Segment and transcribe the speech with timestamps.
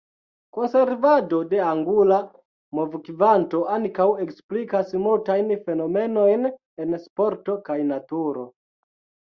[0.57, 2.17] Konservado de angula
[2.79, 8.51] movokvanto ankaŭ eksplikas multajn fenomenojn en sporto kaj naturo.